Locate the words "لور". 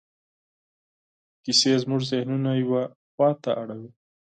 3.15-3.33